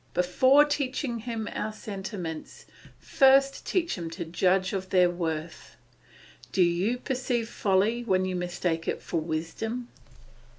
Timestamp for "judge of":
4.25-4.89